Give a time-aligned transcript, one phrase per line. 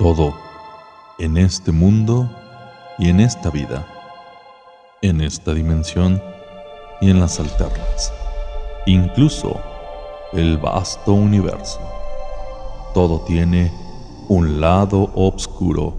[0.00, 0.34] Todo
[1.18, 2.26] en este mundo
[2.96, 3.86] y en esta vida,
[5.02, 6.22] en esta dimensión
[7.02, 8.10] y en las alternas,
[8.86, 9.60] incluso
[10.32, 11.80] el vasto universo.
[12.94, 13.70] Todo tiene
[14.28, 15.92] un lado oscuro.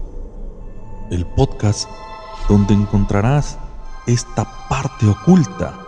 [1.12, 1.88] El podcast
[2.48, 3.56] donde encontrarás
[4.08, 5.78] esta parte oculta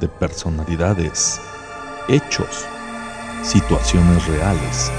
[0.00, 1.38] de personalidades,
[2.08, 2.64] hechos,
[3.42, 4.90] situaciones reales,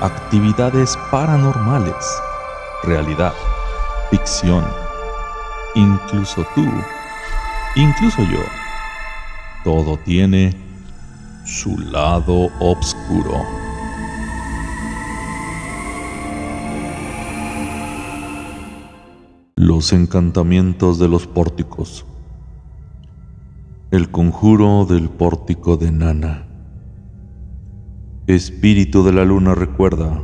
[0.00, 2.22] actividades paranormales,
[2.84, 3.34] realidad,
[4.10, 4.64] ficción,
[5.74, 6.66] incluso tú,
[7.76, 8.40] incluso yo.
[9.62, 10.56] Todo tiene
[11.44, 13.42] su lado oscuro.
[19.56, 22.06] Los encantamientos de los pórticos.
[23.90, 26.49] El conjuro del pórtico de Nana.
[28.34, 30.22] Espíritu de la luna recuerda.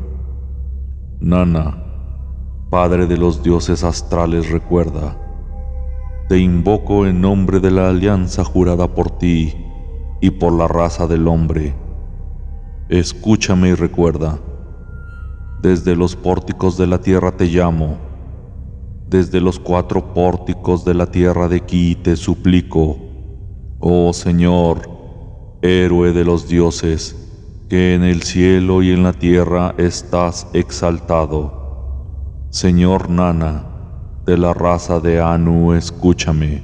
[1.19, 1.83] Nana,
[2.71, 5.19] Padre de los dioses astrales recuerda.
[6.29, 9.57] Te invoco en nombre de la alianza jurada por ti
[10.21, 11.75] y por la raza del hombre.
[12.89, 14.39] Escúchame y recuerda.
[15.61, 17.97] Desde los pórticos de la tierra te llamo.
[19.09, 22.99] Desde los cuatro pórticos de la tierra de aquí te suplico.
[23.81, 24.89] Oh Señor,
[25.61, 27.26] héroe de los dioses,
[27.69, 32.47] que en el cielo y en la tierra estás exaltado.
[32.51, 33.65] Señor Nana,
[34.25, 36.63] de la raza de Anu, escúchame.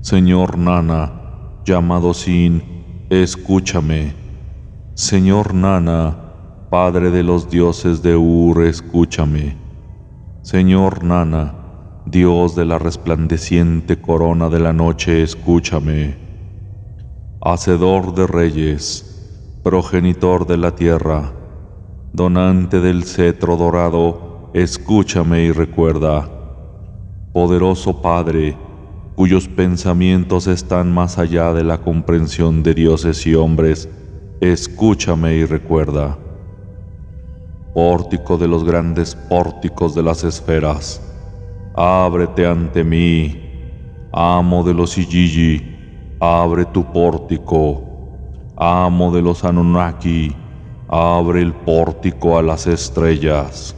[0.00, 4.14] Señor Nana, llamado Sin, escúchame.
[4.94, 6.16] Señor Nana,
[6.70, 9.56] Padre de los dioses de Ur, escúchame.
[10.42, 11.54] Señor Nana,
[12.06, 16.16] Dios de la resplandeciente corona de la noche, escúchame.
[17.40, 19.15] Hacedor de reyes,
[19.66, 21.32] progenitor de la tierra,
[22.12, 26.30] donante del cetro dorado, escúchame y recuerda.
[27.32, 28.56] Poderoso Padre,
[29.16, 33.88] cuyos pensamientos están más allá de la comprensión de dioses y hombres,
[34.40, 36.16] escúchame y recuerda.
[37.74, 41.02] Pórtico de los grandes pórticos de las esferas,
[41.74, 43.42] ábrete ante mí,
[44.12, 47.95] amo de los Ijiji, abre tu pórtico
[48.56, 50.34] amo de los Anunnaki,
[50.88, 53.76] abre el pórtico a las estrellas.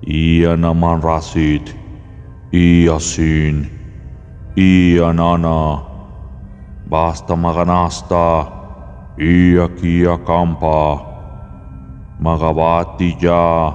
[0.00, 1.70] Y Rasit,
[2.52, 3.70] y Asin,
[4.54, 5.82] y Anana,
[6.86, 8.52] basta Maganasta,
[9.18, 11.02] y aquí acampa,
[12.18, 13.74] Magabati ya,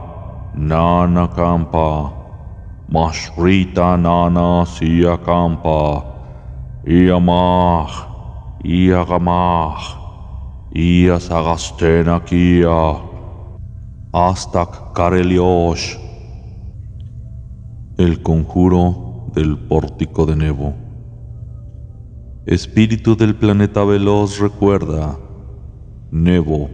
[0.53, 2.13] Nana campa,
[2.87, 6.03] Mashrita Nana si acampa,
[8.63, 9.79] y Amah, Ia gamah,
[10.73, 13.01] ia sagastena kia,
[14.13, 15.97] astak kareliosh.
[17.97, 20.73] El conjuro del pórtico de Nebo.
[22.45, 25.17] Espíritu del planeta veloz recuerda.
[26.11, 26.69] Nebo,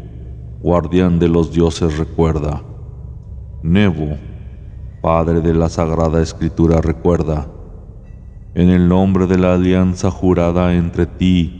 [0.61, 2.63] guardián de los dioses recuerda.
[3.63, 4.17] Nebo,
[5.01, 7.47] Padre de la Sagrada Escritura recuerda.
[8.55, 11.56] En el nombre de la alianza jurada entre ti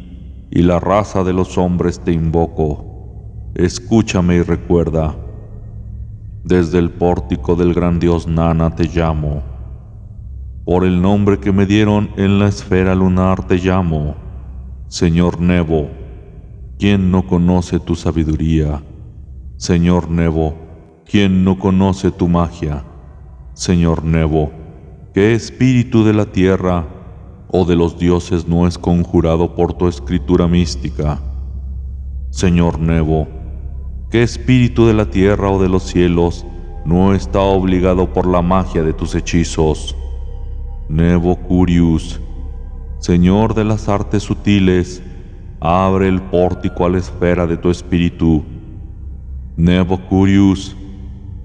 [0.49, 3.51] y la raza de los hombres te invoco.
[3.55, 5.15] Escúchame y recuerda.
[6.43, 9.43] Desde el pórtico del gran dios Nana te llamo.
[10.63, 14.15] Por el nombre que me dieron en la esfera lunar te llamo.
[14.87, 15.89] Señor Nebo,
[16.77, 18.83] ¿quién no conoce tu sabiduría?
[19.57, 20.55] Señor Nebo,
[21.05, 22.85] ¿quién no conoce tu magia?
[23.53, 24.51] Señor Nebo,
[25.13, 26.85] ¿qué espíritu de la tierra
[27.49, 31.19] o de los dioses no es conjurado por tu escritura mística.
[32.29, 33.27] Señor Nebo,
[34.11, 36.45] ¿qué espíritu de la tierra o de los cielos
[36.85, 39.95] no está obligado por la magia de tus hechizos?
[40.89, 42.19] Nebo Curius,
[42.99, 45.01] Señor de las artes sutiles,
[45.59, 48.43] abre el pórtico a la esfera de tu espíritu.
[49.55, 50.75] Nebo Curius,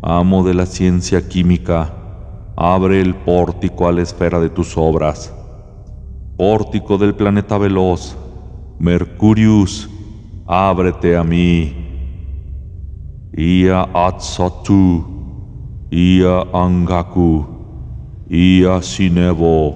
[0.03, 1.95] amo de la ciencia química,
[2.57, 5.33] abre el pórtico a la esfera de tus obras
[6.37, 8.17] pórtico del planeta veloz,
[8.79, 9.89] Mercurius,
[10.47, 11.75] ábrete a mí.
[13.37, 15.05] Ia Atsatu,
[15.91, 17.47] Ia Angaku,
[18.29, 19.75] Ia Sinevo,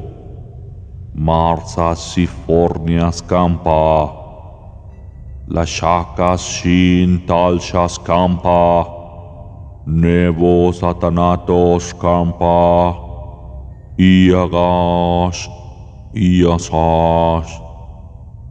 [1.15, 4.13] Marsa Sifornias Campa,
[5.49, 8.87] Shakas Shin Talshas Campa,
[9.87, 13.07] Nevo Satanatos Campa,
[13.97, 15.66] Gash, ia sas,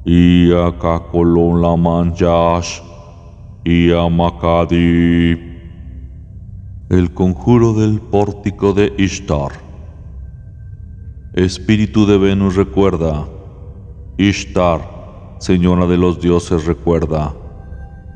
[0.06, 2.82] ia kakolon la manjas,
[3.66, 5.36] ia makadi.
[6.90, 9.52] El conjuro del pórtico de Ishtar.
[11.34, 13.26] Espíritu de Venus recuerda.
[14.18, 14.82] Ishtar,
[15.40, 17.34] señora de los dioses recuerda.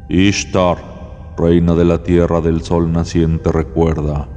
[0.10, 0.78] Ishtar,
[1.38, 4.30] reina de la tierra del sol naciente recuerda.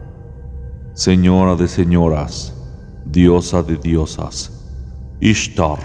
[0.94, 2.54] Señora de señoras,
[3.04, 4.61] diosa de diosas.
[5.24, 5.78] Ishtar,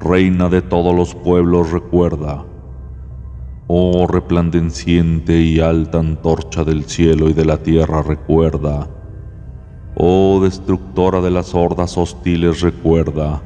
[0.00, 2.44] reina de todos los pueblos recuerda.
[3.68, 8.88] Oh resplandeciente y alta antorcha del cielo y de la tierra, recuerda.
[9.94, 13.40] Oh destructora de las hordas hostiles, recuerda.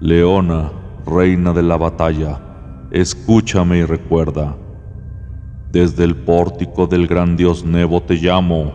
[0.00, 0.72] Leona,
[1.06, 2.40] reina de la batalla,
[2.90, 4.56] escúchame y recuerda.
[5.70, 8.72] Desde el pórtico del gran dios Nebo te llamo.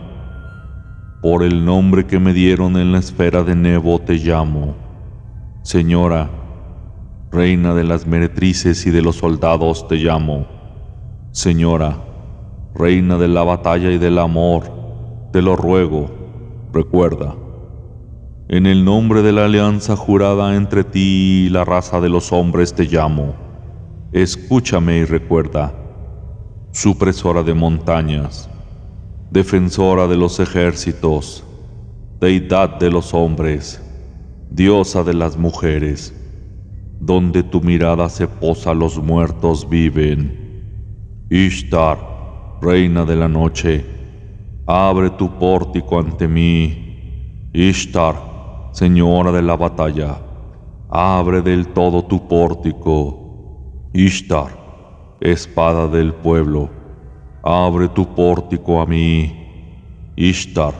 [1.20, 4.91] Por el nombre que me dieron en la esfera de Nebo te llamo.
[5.62, 6.28] Señora,
[7.30, 10.46] Reina de las meretrices y de los soldados te llamo.
[11.30, 11.96] Señora,
[12.74, 14.64] Reina de la batalla y del amor,
[15.32, 16.10] te lo ruego,
[16.72, 17.36] recuerda.
[18.48, 22.74] En el nombre de la alianza jurada entre ti y la raza de los hombres
[22.74, 23.34] te llamo.
[24.10, 25.72] Escúchame y recuerda.
[26.72, 28.50] Supresora de montañas,
[29.30, 31.44] defensora de los ejércitos,
[32.20, 33.81] deidad de los hombres,
[34.54, 36.14] diosa de las mujeres
[37.00, 41.26] donde tu mirada se posa los muertos viven.
[41.30, 41.98] Ishtar,
[42.60, 43.84] reina de la noche,
[44.66, 47.48] abre tu pórtico ante mí.
[47.54, 48.14] Ishtar,
[48.72, 50.18] señora de la batalla,
[50.90, 53.88] abre del todo tu pórtico.
[53.94, 54.50] Ishtar,
[55.20, 56.68] espada del pueblo,
[57.42, 60.12] abre tu pórtico a mí.
[60.14, 60.74] Ishtar,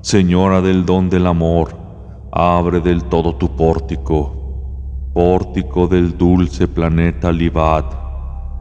[0.00, 1.83] señora del don del amor,
[2.34, 4.44] abre del todo tu pórtico
[5.14, 7.86] pórtico del dulce planeta Libat,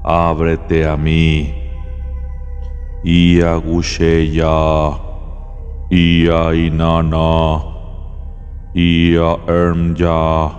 [0.03, 1.51] ábrete a mí.
[3.03, 4.95] Ia Gusheya,
[5.89, 7.63] Ia Inana,
[8.75, 10.51] Ia Ermya,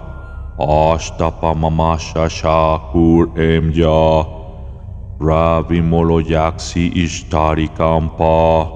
[0.59, 4.27] Ashtapamamasha Shakur Emya,
[5.21, 8.69] Ravi Moloyaksi Ishtari Kampa,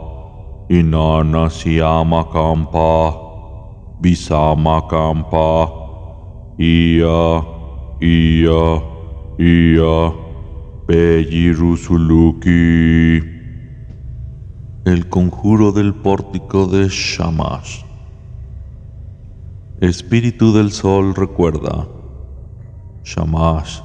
[0.71, 3.28] Inana Siyama Kampa,
[4.01, 5.73] Bisama Kampa,
[6.57, 7.43] Ia,
[8.01, 8.83] Ia,
[9.37, 10.13] Ia,
[11.57, 13.21] Rusuluki.
[14.85, 17.83] El conjuro del pórtico de Shamash.
[19.81, 21.89] Espíritu del Sol recuerda.
[23.03, 23.81] Shamash,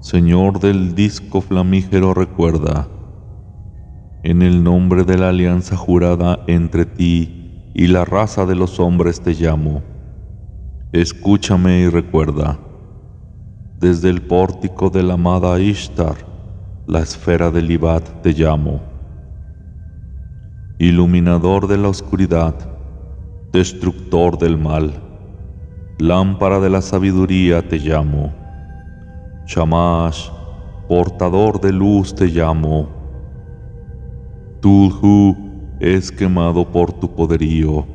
[0.00, 2.88] Señor del disco flamígero recuerda.
[4.22, 7.39] En el nombre de la alianza jurada entre ti
[7.74, 9.82] y la raza de los hombres te llamo
[10.92, 12.58] Escúchame y recuerda,
[13.78, 16.16] desde el pórtico de la amada Ishtar,
[16.88, 18.80] la esfera del Ibat te llamo.
[20.80, 22.56] Iluminador de la oscuridad,
[23.52, 24.92] destructor del mal,
[26.00, 28.32] lámpara de la sabiduría te llamo.
[29.46, 30.28] Shamash,
[30.88, 32.88] portador de luz te llamo.
[34.60, 35.49] Tulhu
[35.80, 37.86] es quemado por tu poderío.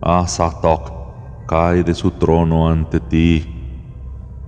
[0.00, 3.44] Asatok cae de su trono ante ti.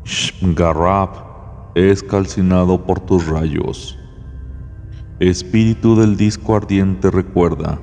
[0.05, 1.11] Shmgarab
[1.75, 3.99] es calcinado por tus rayos.
[5.20, 7.78] Espíritu del disco ardiente recuerda.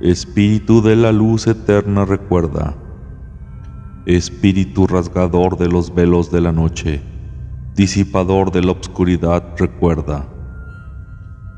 [0.00, 2.76] Espíritu de la luz eterna recuerda.
[4.06, 7.02] Espíritu rasgador de los velos de la noche,
[7.74, 10.31] disipador de la obscuridad recuerda.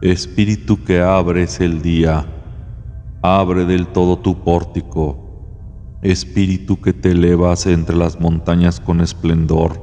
[0.05, 2.27] Espíritu que abres el día,
[3.23, 5.25] abre del todo tu pórtico
[6.03, 9.81] Espíritu que te elevas entre las montañas con esplendor,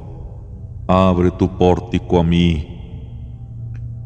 [0.86, 2.68] abre tu pórtico a mí.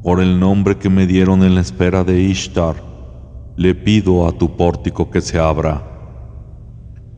[0.02, 2.76] Por el nombre que me dieron en la espera de Ishtar,
[3.54, 5.82] le pido a tu pórtico que se abra.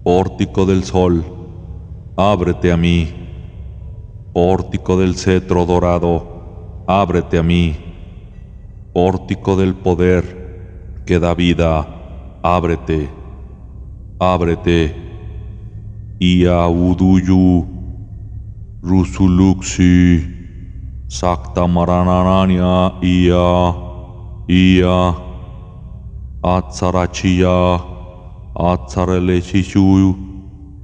[0.02, 1.24] Pórtico del sol,
[2.16, 3.14] ábrete a mí.
[4.32, 7.87] Pórtico del cetro dorado, ábrete a mí.
[8.92, 11.86] Pórtico del poder que da vida,
[12.42, 13.18] ábrete
[14.18, 14.94] ábrete,
[16.20, 17.66] Ia Uduyu,
[18.82, 20.26] Rusuluksi,
[21.08, 21.66] Sakta
[23.02, 23.74] Ia,
[24.48, 25.14] Ia,
[26.42, 27.80] Atsarachia,
[28.56, 30.16] Atsareleshishu,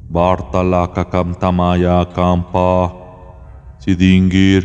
[0.08, 2.94] Bartalaka Kamtamaya Kampa,
[3.80, 4.64] Sidingir,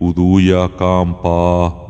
[0.00, 1.85] Uduya Kampa,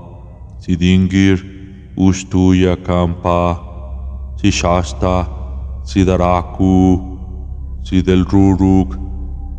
[0.66, 5.28] Sidingir, Ustuya Kampa, Sishasta,
[5.84, 8.98] Sidaraku, Sidelruruk,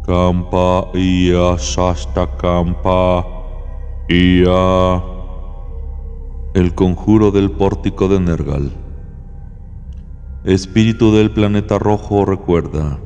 [0.05, 3.25] Kampa, Ia, Shasta Kampa,
[4.09, 5.01] Ia.
[6.53, 8.71] El conjuro del pórtico de Nergal.
[10.43, 12.99] Espíritu del planeta rojo recuerda.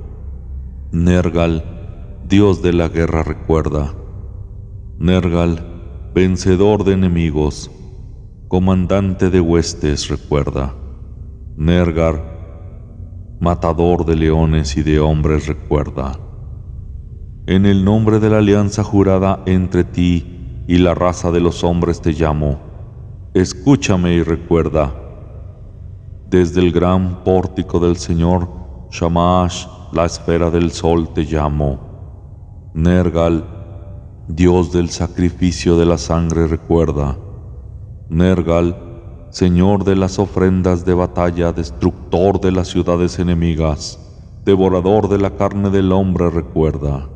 [0.92, 3.94] Nergal, Dios de la guerra recuerda.
[4.98, 7.70] Nergal, vencedor de enemigos,
[8.52, 10.76] comandante de huestes recuerda.
[11.56, 12.22] Nergal,
[13.40, 16.20] matador de leones y de hombres recuerda.
[17.48, 22.02] En el nombre de la alianza jurada entre ti y la raza de los hombres
[22.02, 22.60] te llamo
[23.34, 24.94] escúchame y recuerda.
[26.30, 28.50] Desde el gran pórtico del Señor,
[28.92, 32.72] Shamash, la esfera del sol, te llamo.
[32.74, 33.46] Nergal,
[34.28, 37.16] Dios del sacrificio de la sangre, recuerda.
[38.12, 38.76] Nergal,
[39.30, 43.98] Señor de las ofrendas de batalla, destructor de las ciudades enemigas,
[44.44, 47.08] devorador de la carne del hombre, recuerda.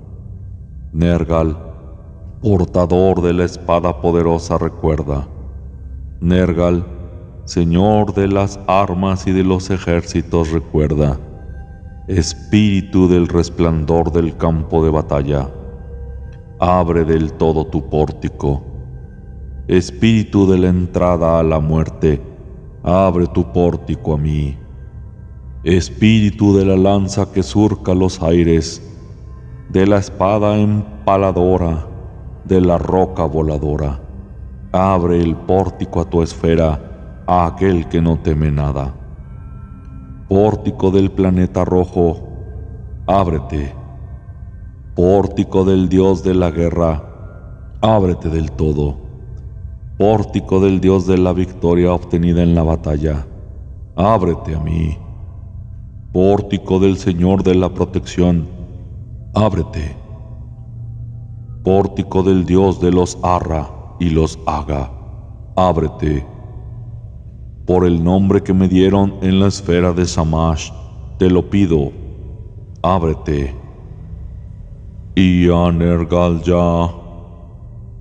[0.94, 1.58] Nergal,
[2.42, 5.28] portador de la espada poderosa, recuerda.
[6.22, 6.86] Nergal,
[7.44, 11.20] Señor de las armas y de los ejércitos, recuerda,
[12.08, 15.50] Espíritu del resplandor del campo de batalla,
[16.58, 18.75] abre del todo tu pórtico.
[19.68, 22.22] Espíritu de la entrada a la muerte,
[22.84, 24.58] abre tu pórtico a mí.
[25.64, 28.82] Espíritu de la lanza que surca los aires,
[29.70, 31.88] de la espada empaladora,
[32.44, 34.06] de la roca voladora
[34.78, 38.94] Abre el pórtico a tu esfera a aquel que no teme nada.
[40.28, 42.28] Pórtico del planeta rojo,
[43.08, 43.74] ábrete.
[44.94, 47.02] Pórtico del Dios de la guerra,
[47.80, 49.05] ábrete del todo.
[49.98, 53.26] Pórtico del Dios de la victoria obtenida en la batalla,
[53.96, 54.98] ábrete a mí.
[56.12, 58.48] Pórtico del Señor de la protección,
[59.34, 59.96] ábrete.
[61.64, 64.92] Pórtico del Dios de los Arra, y los haga.
[65.56, 66.26] Ábrete.
[67.66, 70.72] Por el nombre que me dieron en la esfera de Samash,
[71.18, 71.92] te lo pido.
[72.82, 73.56] Ábrete.
[75.16, 77.05] Ia Nergalya,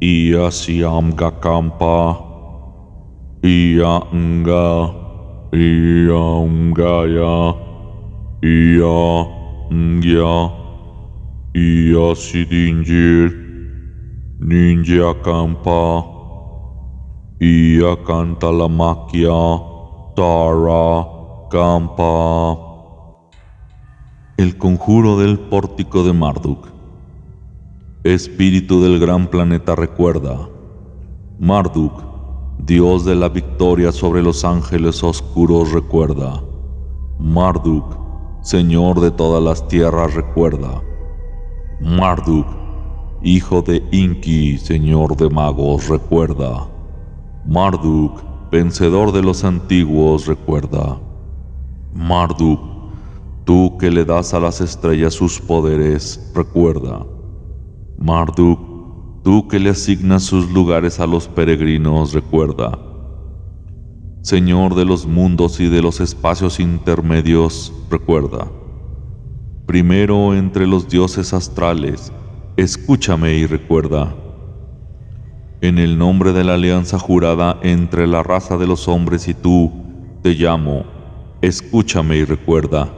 [0.03, 2.19] Ia Siamga Kampa,
[3.47, 4.91] Ia Nga,
[5.55, 7.55] Ia Ungaya,
[8.43, 9.07] Ia
[9.71, 10.37] Ngya,
[11.55, 13.31] Ia Sidinjir,
[14.43, 16.03] Ninja Kampa,
[17.41, 19.63] Ia canta la maquia,
[20.17, 21.07] Tara
[21.51, 22.59] Kampa.
[24.37, 26.74] El conjuro del pórtico de Marduk.
[28.05, 30.51] Espíritu del gran planeta recuerda.
[31.39, 32.03] Marduk,
[32.59, 36.45] Dios de la victoria sobre los ángeles oscuros recuerda.
[37.19, 37.97] Marduk,
[38.43, 40.83] Señor de todas las tierras recuerda.
[41.81, 42.47] Marduk,
[43.23, 46.69] hijo de Inki, señor de magos, recuerda.
[47.47, 48.21] Marduk,
[48.51, 51.01] vencedor de los antiguos, recuerda.
[51.95, 52.61] Marduk,
[53.47, 57.14] tú que le das a las estrellas sus poderes, recuerda.
[58.05, 62.79] Marduk, tú que le asignas sus lugares a los peregrinos, recuerda.
[64.21, 68.47] Señor de los mundos y de los espacios intermedios, recuerda.
[69.65, 72.13] Primero entre los dioses astrales,
[72.59, 74.15] escúchame y recuerda.
[75.63, 79.73] En el nombre de la alianza jurada entre la raza de los hombres y tú,
[80.23, 80.85] te llamo,
[81.41, 82.93] escúchame y recuerda.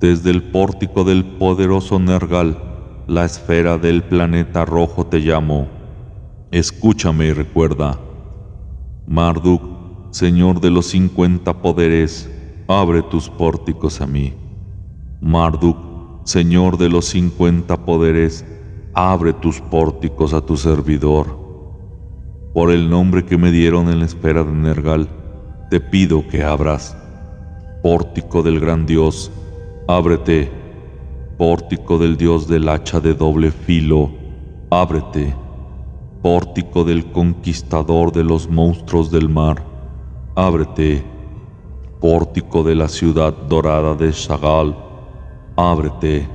[0.00, 2.69] Desde el pórtico del poderoso Nergal,
[3.10, 5.66] la esfera del planeta rojo te llamo,
[6.52, 7.98] escúchame y recuerda.
[9.08, 9.62] Marduk,
[10.12, 12.30] Señor de los cincuenta poderes,
[12.68, 14.32] abre tus pórticos a mí.
[15.20, 15.76] Marduk,
[16.22, 18.46] Señor de los cincuenta poderes,
[18.94, 21.36] abre tus pórticos a tu servidor.
[22.54, 25.08] Por el nombre que me dieron en la espera de Nergal,
[25.68, 26.96] te pido que abras.
[27.82, 29.32] Pórtico del gran Dios,
[29.88, 30.59] ábrete.
[31.40, 34.10] Pórtico del Dios del hacha de doble filo,
[34.68, 35.34] ábrete.
[36.20, 39.64] Pórtico del conquistador de los monstruos del mar,
[40.36, 41.02] ábrete.
[41.98, 44.76] Pórtico de la ciudad dorada de Shagal,
[45.56, 46.28] ábrete.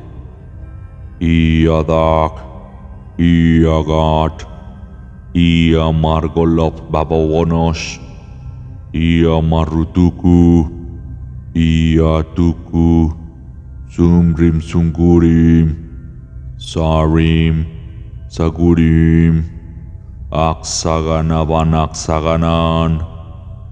[1.19, 2.43] Y Adak,
[3.19, 4.41] y Agat,
[5.35, 7.99] y Amargolov Babawonosh,
[8.91, 10.67] y Amarutuku,
[11.53, 13.24] y Atuku,
[13.95, 15.67] Sumrim Sungurim,
[16.57, 17.65] Sarim,
[18.27, 19.45] Sagurim,
[20.29, 22.99] Aksaganavan Aksaganan,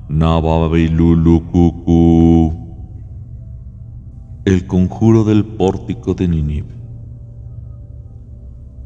[0.08, 2.53] Nababilulukuku.
[4.46, 6.68] El conjuro del pórtico de Ninib.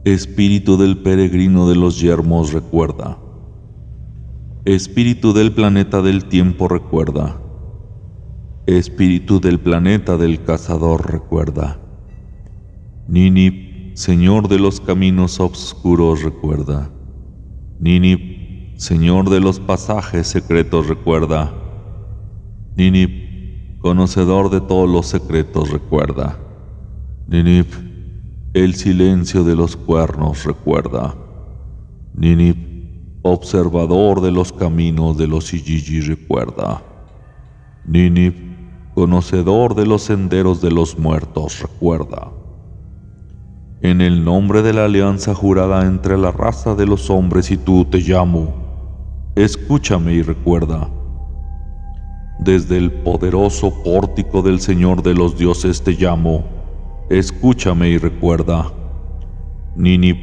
[0.06, 3.20] Espíritu del peregrino de los yermos recuerda.
[4.66, 7.47] Espíritu del planeta del tiempo recuerda.
[8.68, 11.80] Espíritu del planeta del cazador recuerda.
[13.08, 16.92] Ninip, Señor de los caminos oscuros recuerda.
[17.80, 21.54] Ninip, Señor de los pasajes secretos recuerda.
[22.76, 26.38] Ninip, conocedor de todos los secretos recuerda.
[27.26, 27.72] Ninip,
[28.54, 31.16] el silencio de los cuernos recuerda.
[32.14, 32.58] Ninip,
[33.22, 36.84] observador de los caminos de los Ijiji recuerda.
[37.86, 38.47] Ninip,
[38.98, 42.32] conocedor de los senderos de los muertos recuerda.
[43.84, 47.86] En el nombre de la alianza jurada entre la raza de los hombres y tú
[47.86, 48.56] te llamo.
[49.36, 50.90] Escúchame y recuerda.
[52.40, 56.44] Desde el poderoso pórtico del Señor de los dioses te llamo.
[57.12, 58.72] Escúchame y recuerda.
[59.76, 60.18] Ninip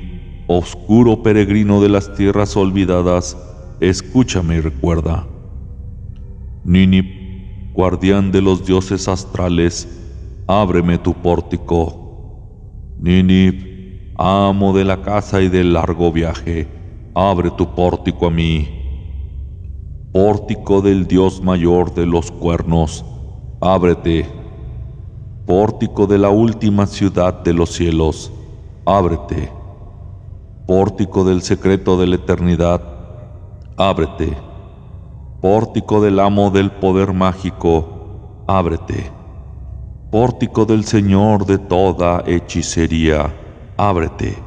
[0.49, 3.37] Oscuro peregrino de las tierras olvidadas,
[3.78, 5.28] escúchame y recuerda.
[6.64, 7.24] Ninip,
[7.75, 9.87] guardián de los dioses astrales,
[10.47, 12.95] ábreme tu pórtico.
[12.99, 16.66] Ninip, amo de la casa y del largo viaje,
[17.14, 18.69] abre tu pórtico a mí.
[20.12, 23.04] Pórtico del Dios mayor de los cuernos,
[23.61, 24.26] ábrete.
[25.45, 28.33] Pórtico de la última ciudad de los cielos,
[28.87, 29.64] ábrete
[30.66, 32.81] pórtico del secreto de la eternidad,
[33.76, 34.53] ábrete.
[35.44, 39.12] Pórtico del amo del poder mágico, ábrete.
[40.10, 43.30] Pórtico del Señor de toda hechicería,
[43.76, 44.38] ábrete.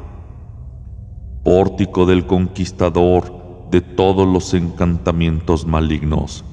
[1.44, 3.32] Pórtico del conquistador
[3.70, 6.44] de todos los encantamientos malignos,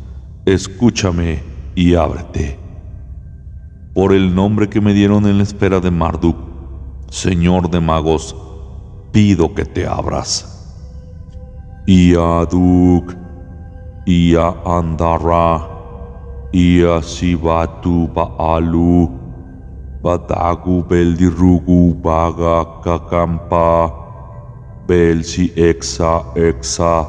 [0.44, 1.42] escúchame
[1.74, 2.58] y ábrete.
[3.94, 6.36] Por el nombre que me dieron en la espera de Marduk,
[7.08, 8.36] Señor de magos,
[9.10, 10.76] pido que te abras.
[11.86, 13.23] Iaduk,
[14.06, 15.68] Ia Andara,
[16.52, 19.08] Ia Sivatu Baalu,
[20.02, 23.92] Batagu Beldirugu Baga Kakampa,
[24.86, 27.06] Belsi Exa Exa,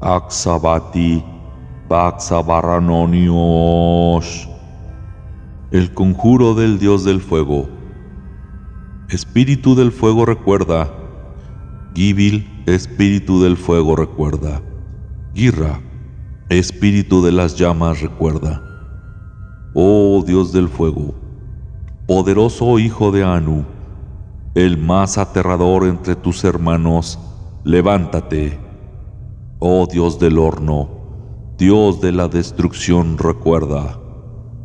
[0.00, 1.22] Aksabati,
[1.88, 4.48] Baranonios.
[5.70, 7.68] El conjuro del dios del fuego
[9.08, 10.92] Espíritu del fuego recuerda.
[11.94, 14.60] Gibil, espíritu del fuego recuerda.
[15.36, 15.82] Girra,
[16.48, 18.62] espíritu de las llamas recuerda.
[19.74, 21.14] Oh Dios del fuego,
[22.06, 23.66] poderoso hijo de Anu,
[24.54, 27.18] el más aterrador entre tus hermanos,
[27.64, 28.58] levántate.
[29.58, 30.88] Oh Dios del horno,
[31.58, 34.00] Dios de la destrucción recuerda.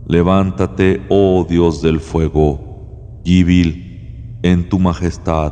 [0.07, 3.19] Levántate, oh Dios del fuego.
[3.25, 5.51] Gibil, en tu majestad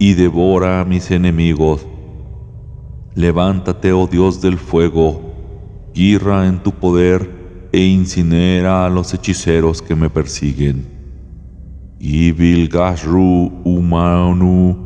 [0.00, 1.86] y devora a mis enemigos.
[3.16, 9.94] Levántate, oh Dios del fuego, guirra en tu poder e incinera a los hechiceros que
[9.94, 10.84] me persiguen.
[12.00, 14.76] Ibil Gashru Umanu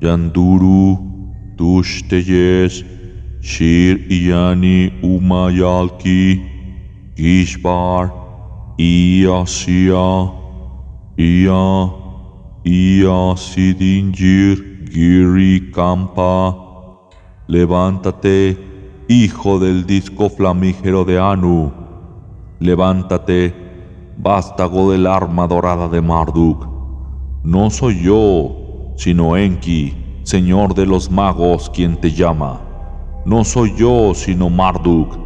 [0.00, 2.82] Yanduru Tushteyes
[3.40, 6.42] Shir Iyani Umayalki
[7.14, 8.10] Gishbar
[8.78, 10.32] Iasia
[11.18, 11.92] Ia
[12.64, 16.65] Ia Sidingir Giri Kampa.
[17.48, 18.58] Levántate,
[19.08, 21.72] hijo del disco flamígero de Anu.
[22.58, 23.54] Levántate,
[24.16, 26.66] vástago del arma dorada de Marduk.
[27.44, 32.60] No soy yo, sino Enki, señor de los magos, quien te llama.
[33.24, 35.16] No soy yo, sino Marduk,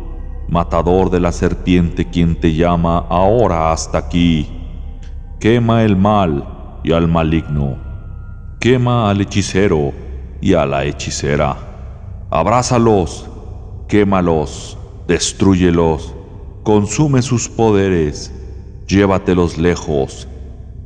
[0.46, 4.46] matador de la serpiente, quien te llama ahora hasta aquí.
[5.38, 6.44] Quema el mal
[6.84, 7.78] y al maligno.
[8.58, 9.92] Quema al hechicero
[10.42, 11.69] y a la hechicera.
[12.32, 13.28] Abrázalos,
[13.88, 16.14] quémalos, destruyelos,
[16.62, 18.32] consume sus poderes,
[18.86, 20.28] llévatelos lejos.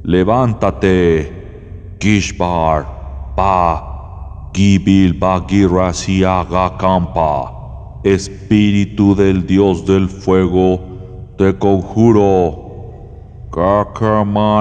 [0.03, 2.87] Levántate, Kishbar,
[3.37, 10.81] Pa, Gibil Bagira Siaga Kampa, Espíritu del Dios del Fuego,
[11.37, 12.65] te conjuro
[13.53, 14.55] Kakamanunu.